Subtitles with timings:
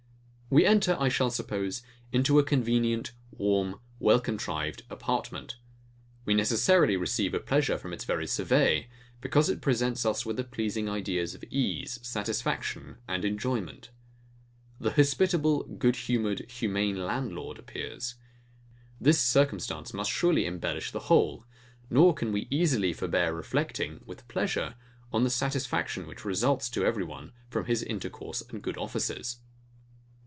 [0.53, 5.55] We enter, I shall suppose, into a convenient, warm, well contrived apartment:
[6.25, 8.89] We necessarily receive a pleasure from its very survey;
[9.21, 13.91] because it presents us with the pleasing ideas of ease, satisfaction, and enjoyment.
[14.77, 18.15] The hospitable, good humoured, humane landlord appears.
[18.99, 21.45] This circumstance surely must embellish the whole;
[21.89, 24.75] nor can we easily forbear reflecting, with pleasure,
[25.13, 29.37] on the satisfaction which results to every one from his intercourse and good offices.